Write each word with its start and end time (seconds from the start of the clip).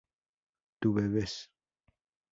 tú 0.81 0.95
bebes 0.97 1.37